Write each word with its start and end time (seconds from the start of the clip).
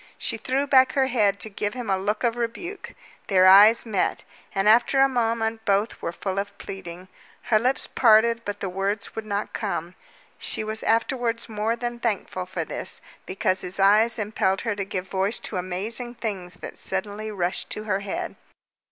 She 0.17 0.37
threw 0.37 0.65
back 0.65 0.93
her 0.93 1.05
head 1.05 1.39
to 1.41 1.47
give 1.49 1.75
him 1.75 1.87
a 1.87 1.95
look 1.95 2.23
of 2.23 2.35
rebuke. 2.35 2.95
Their 3.27 3.45
eyes 3.45 3.85
met, 3.85 4.23
and 4.55 4.67
after 4.67 4.99
a 4.99 5.07
moment 5.07 5.63
both 5.63 6.01
were 6.01 6.11
full 6.11 6.39
of 6.39 6.57
pleading. 6.57 7.07
Her 7.53 7.59
lips 7.59 7.85
parted, 7.85 8.41
but 8.43 8.61
the 8.61 8.67
words 8.67 9.15
would 9.15 9.27
not 9.27 9.53
come. 9.53 9.93
She 10.39 10.63
was 10.63 10.81
afterwards 10.81 11.47
more 11.47 11.75
than 11.75 11.99
thankful 11.99 12.47
for 12.47 12.65
this, 12.65 12.99
because 13.27 13.61
his 13.61 13.79
eyes 13.79 14.17
impelled 14.17 14.61
her 14.61 14.75
to 14.75 14.85
give 14.85 15.07
voice 15.07 15.37
to 15.37 15.57
amazing 15.57 16.15
things 16.15 16.55
that 16.61 16.79
suddenly 16.79 17.29
rushed 17.29 17.69
to 17.69 17.83
her 17.83 17.99
head. 17.99 18.35